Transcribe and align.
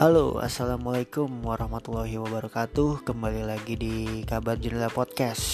Halo, 0.00 0.40
assalamualaikum 0.40 1.44
warahmatullahi 1.44 2.16
wabarakatuh. 2.16 3.04
Kembali 3.04 3.44
lagi 3.44 3.76
di 3.76 4.24
kabar 4.24 4.56
jendela 4.56 4.88
podcast 4.88 5.44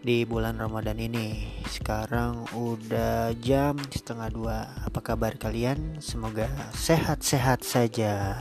di 0.00 0.24
bulan 0.24 0.56
Ramadan 0.56 0.96
ini. 0.96 1.44
Sekarang 1.68 2.48
udah 2.56 3.36
jam 3.36 3.76
setengah 3.84 4.32
dua. 4.32 4.64
Apa 4.80 5.12
kabar 5.12 5.36
kalian? 5.36 6.00
Semoga 6.00 6.48
sehat-sehat 6.72 7.68
saja. 7.68 8.40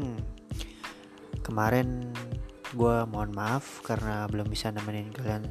Hmm. 0.00 0.24
Kemarin 1.44 2.16
gue 2.72 2.96
mohon 3.12 3.36
maaf 3.36 3.84
karena 3.84 4.24
belum 4.24 4.48
bisa 4.48 4.72
nemenin 4.72 5.12
kalian 5.12 5.44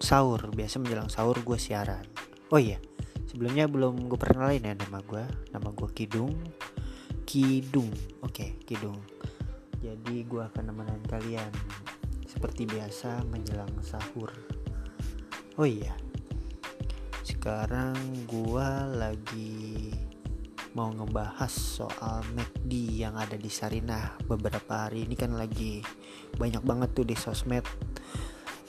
sahur. 0.00 0.40
Biasa 0.56 0.80
menjelang 0.80 1.12
sahur 1.12 1.36
gue 1.44 1.60
siaran. 1.60 2.08
Oh 2.48 2.56
iya, 2.56 2.80
sebelumnya 3.34 3.66
belum 3.66 4.06
gue 4.06 4.14
perkenalin 4.14 4.62
ya 4.62 4.78
nama 4.78 5.02
gue 5.02 5.26
nama 5.50 5.68
gue 5.74 5.90
Kidung. 5.90 6.38
Kidung 7.26 7.90
oke 8.22 8.30
okay, 8.30 8.54
Kidung. 8.62 9.02
Jadi 9.82 10.22
gue 10.22 10.38
akan 10.38 10.70
nemenin 10.70 11.02
kalian 11.10 11.50
seperti 12.30 12.62
biasa 12.70 13.26
menjelang 13.26 13.74
sahur. 13.82 14.30
Oh 15.58 15.66
iya 15.66 15.98
sekarang 17.26 18.24
gue 18.24 18.68
lagi 18.96 19.92
mau 20.72 20.94
ngebahas 20.94 21.50
soal 21.50 22.24
McD 22.38 23.02
yang 23.02 23.18
ada 23.18 23.34
di 23.34 23.50
Sarinah. 23.50 24.16
Beberapa 24.30 24.86
hari 24.86 25.10
ini 25.10 25.18
kan 25.18 25.34
lagi 25.34 25.82
banyak 26.38 26.62
banget 26.62 26.94
tuh 26.94 27.04
di 27.04 27.18
sosmed. 27.18 27.66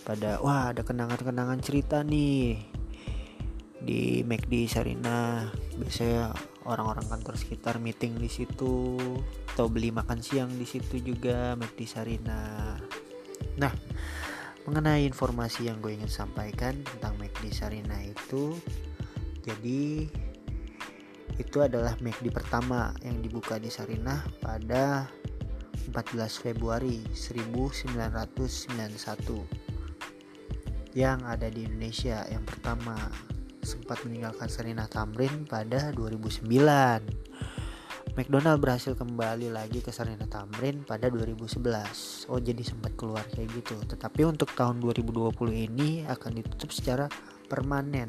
Pada 0.02 0.42
wah 0.42 0.74
ada 0.74 0.82
kenangan-kenangan 0.82 1.62
cerita 1.64 2.04
nih 2.04 2.75
di 3.86 4.26
McD 4.26 4.66
Sarina 4.66 5.46
biasanya 5.78 6.34
orang-orang 6.66 7.06
kantor 7.06 7.38
sekitar 7.38 7.78
meeting 7.78 8.18
di 8.18 8.26
situ 8.26 8.98
atau 9.54 9.70
beli 9.70 9.94
makan 9.94 10.26
siang 10.26 10.50
di 10.58 10.66
situ 10.66 10.98
juga 11.00 11.54
McD 11.54 11.80
Sarina 11.86 12.74
nah 13.62 13.70
mengenai 14.66 15.06
informasi 15.06 15.70
yang 15.70 15.78
gue 15.86 15.94
ingin 15.94 16.10
sampaikan 16.10 16.82
tentang 16.82 17.14
McD 17.22 17.54
Sarina 17.54 18.02
itu 18.02 18.58
jadi 19.46 20.10
itu 21.38 21.58
adalah 21.62 21.94
McD 22.02 22.34
pertama 22.34 22.90
yang 23.06 23.22
dibuka 23.22 23.62
di 23.62 23.70
Sarinah 23.70 24.26
pada 24.42 25.06
14 25.92 26.42
Februari 26.42 27.06
1991 27.14 28.26
yang 30.96 31.20
ada 31.28 31.52
di 31.52 31.68
Indonesia 31.68 32.24
yang 32.32 32.48
pertama 32.48 32.96
sempat 33.76 34.00
meninggalkan 34.08 34.48
Serena 34.48 34.88
Tamrin 34.88 35.44
pada 35.44 35.92
2009. 35.92 36.48
McDonald 38.16 38.64
berhasil 38.64 38.96
kembali 38.96 39.52
lagi 39.52 39.84
ke 39.84 39.92
Serena 39.92 40.24
Tamrin 40.24 40.88
pada 40.88 41.12
2011. 41.12 42.32
Oh 42.32 42.40
jadi 42.40 42.64
sempat 42.64 42.96
keluar 42.96 43.28
kayak 43.28 43.52
gitu. 43.52 43.76
Tetapi 43.76 44.24
untuk 44.24 44.56
tahun 44.56 44.80
2020 44.80 45.36
ini 45.52 46.08
akan 46.08 46.32
ditutup 46.40 46.72
secara 46.72 47.12
permanen. 47.52 48.08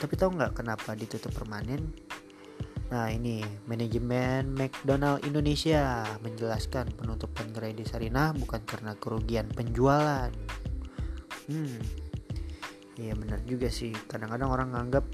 Tapi 0.00 0.16
tahu 0.16 0.40
nggak 0.40 0.64
kenapa 0.64 0.96
ditutup 0.96 1.36
permanen? 1.36 1.92
Nah 2.88 3.12
ini 3.12 3.44
manajemen 3.68 4.56
McDonald 4.56 5.20
Indonesia 5.28 6.08
menjelaskan 6.24 6.96
penutupan 6.96 7.52
gerai 7.52 7.76
di 7.76 7.84
Sarinah 7.84 8.32
bukan 8.32 8.64
karena 8.64 8.96
kerugian 8.96 9.52
penjualan. 9.52 10.32
Hmm, 11.44 11.76
Iya 13.00 13.16
benar 13.16 13.40
juga 13.48 13.72
sih. 13.72 13.96
Kadang-kadang 13.96 14.52
orang 14.52 14.68
nganggap 14.76 15.08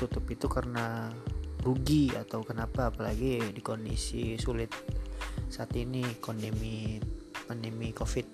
tutup 0.00 0.24
itu 0.32 0.48
karena 0.48 1.12
rugi 1.60 2.08
atau 2.16 2.40
kenapa 2.40 2.88
apalagi 2.88 3.52
di 3.52 3.60
kondisi 3.60 4.40
sulit 4.40 4.72
saat 5.52 5.76
ini 5.76 6.00
pandemi 6.16 6.96
pandemi 7.44 7.92
covid 7.92 8.24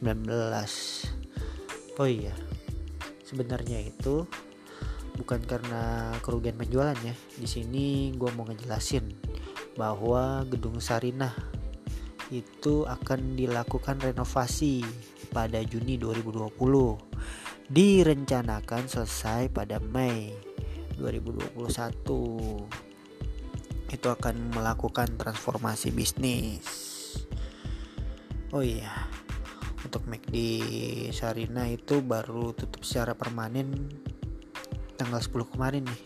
19 0.00 0.24
oh 2.00 2.08
iya 2.08 2.32
sebenarnya 3.20 3.84
itu 3.84 4.24
bukan 5.20 5.44
karena 5.44 6.16
kerugian 6.24 6.56
penjualan 6.56 6.96
ya. 7.04 7.12
Di 7.36 7.44
sini 7.44 8.16
gue 8.16 8.32
mau 8.32 8.48
ngejelasin 8.48 9.04
bahwa 9.76 10.48
gedung 10.48 10.80
Sarinah 10.80 11.36
itu 12.32 12.88
akan 12.88 13.36
dilakukan 13.36 14.00
renovasi 14.00 14.80
pada 15.28 15.60
Juni 15.60 16.00
2020 16.00 17.10
direncanakan 17.70 18.90
selesai 18.90 19.54
pada 19.54 19.78
Mei 19.78 20.34
2021 20.98 21.54
itu 23.90 24.06
akan 24.06 24.36
melakukan 24.50 25.14
transformasi 25.14 25.94
bisnis. 25.94 26.66
Oh 28.50 28.66
iya 28.66 29.10
untuk 29.84 30.04
McD 30.06 30.36
Sarina 31.10 31.66
itu 31.66 32.00
baru 32.04 32.52
tutup 32.52 32.84
secara 32.84 33.16
permanen 33.16 33.88
tanggal 35.00 35.20
10 35.22 35.52
kemarin 35.56 35.88
nih 35.88 36.02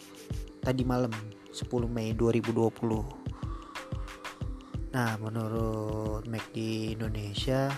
tadi 0.62 0.86
malam 0.86 1.10
10 1.50 1.66
Mei 1.90 2.14
2020 2.14 4.94
nah 4.94 5.18
menurut 5.18 6.22
McD 6.30 6.94
Indonesia 6.94 7.74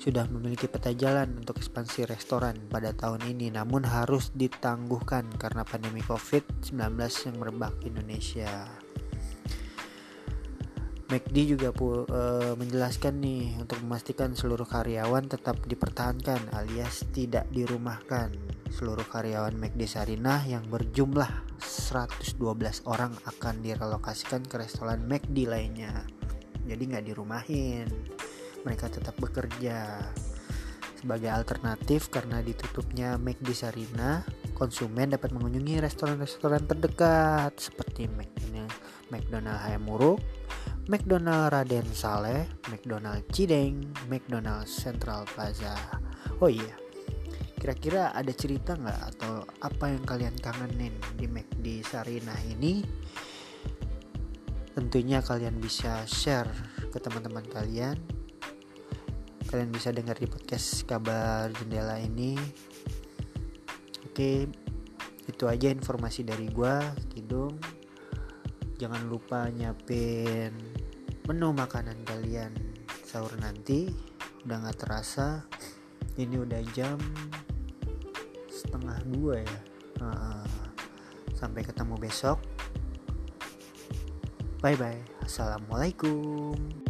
sudah 0.00 0.24
memiliki 0.32 0.64
peta 0.64 0.96
jalan 0.96 1.44
untuk 1.44 1.60
ekspansi 1.60 2.08
restoran 2.08 2.56
pada 2.72 2.96
tahun 2.96 3.20
ini 3.36 3.52
namun 3.52 3.84
harus 3.84 4.32
ditangguhkan 4.32 5.28
karena 5.36 5.60
pandemi 5.60 6.00
COVID-19 6.00 6.72
yang 7.28 7.36
merebak 7.36 7.76
di 7.84 7.92
Indonesia. 7.92 8.64
McD 11.10 11.36
juga 11.58 11.74
e, 11.74 12.22
menjelaskan 12.54 13.18
nih 13.18 13.60
untuk 13.60 13.82
memastikan 13.84 14.32
seluruh 14.32 14.64
karyawan 14.64 15.26
tetap 15.28 15.58
dipertahankan 15.68 16.48
alias 16.54 17.04
tidak 17.12 17.44
dirumahkan. 17.52 18.32
Seluruh 18.70 19.04
karyawan 19.04 19.52
McD 19.52 19.84
Sarinah 19.84 20.46
yang 20.46 20.64
berjumlah 20.70 21.60
112 21.60 22.40
orang 22.86 23.12
akan 23.26 23.54
direlokasikan 23.60 24.46
ke 24.46 24.64
restoran 24.64 25.04
McD 25.04 25.50
lainnya. 25.50 26.06
Jadi 26.64 26.82
nggak 26.88 27.04
dirumahin 27.10 27.90
mereka 28.64 28.92
tetap 28.92 29.16
bekerja. 29.16 30.04
Sebagai 31.00 31.32
alternatif 31.32 32.12
karena 32.12 32.44
ditutupnya 32.44 33.16
McD 33.16 33.56
Sarina, 33.56 34.20
konsumen 34.52 35.16
dapat 35.16 35.32
mengunjungi 35.32 35.80
restoran-restoran 35.80 36.68
terdekat 36.68 37.56
seperti 37.56 38.04
McDonald, 39.08 39.64
Hayamuruk, 39.64 40.20
McDonald 40.92 41.56
Raden 41.56 41.88
Saleh, 41.96 42.44
McDonald 42.68 43.24
Cideng, 43.32 43.88
McDonald 44.12 44.68
Central 44.68 45.24
Plaza. 45.24 45.72
Oh 46.44 46.52
iya, 46.52 46.76
kira-kira 47.56 48.12
ada 48.12 48.32
cerita 48.36 48.76
nggak 48.76 49.00
atau 49.16 49.48
apa 49.64 49.88
yang 49.88 50.04
kalian 50.04 50.36
kangenin 50.36 50.92
di 51.16 51.24
McD 51.24 51.80
Sarina 51.80 52.36
ini? 52.44 52.84
Tentunya 54.76 55.24
kalian 55.24 55.56
bisa 55.56 56.04
share 56.04 56.52
ke 56.92 57.00
teman-teman 57.00 57.48
kalian 57.48 58.19
kalian 59.50 59.74
bisa 59.74 59.90
dengar 59.90 60.14
di 60.14 60.30
podcast 60.30 60.86
kabar 60.86 61.50
jendela 61.58 61.98
ini. 61.98 62.38
Oke 64.06 64.46
itu 65.26 65.44
aja 65.50 65.74
informasi 65.74 66.22
dari 66.22 66.46
gua 66.54 66.94
Kidung. 67.10 67.58
Jangan 68.78 69.10
lupa 69.10 69.50
nyiapin 69.50 70.54
menu 71.26 71.50
makanan 71.50 71.98
kalian 72.06 72.54
sahur 73.02 73.34
nanti. 73.42 73.90
Udah 74.46 74.70
gak 74.70 74.86
terasa 74.86 75.42
ini 76.14 76.38
udah 76.38 76.62
jam 76.70 76.96
setengah 78.46 79.02
dua 79.10 79.42
ya. 79.42 79.58
Sampai 81.34 81.66
ketemu 81.66 81.98
besok. 81.98 82.38
Bye 84.62 84.78
bye 84.78 85.00
assalamualaikum 85.26 86.89